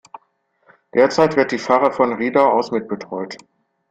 Derzeit 0.95 1.35
wird 1.35 1.51
die 1.51 1.59
Pfarre 1.59 1.91
von 1.91 2.13
Riedau 2.15 2.49
aus 2.49 2.71
mitbetreut. 2.71 3.37